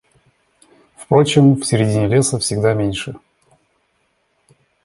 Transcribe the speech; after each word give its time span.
Впрочем, 0.97 1.53
в 1.53 1.63
середине 1.63 2.07
леса 2.07 2.39
всегда 2.39 2.73
меньше. 2.73 3.19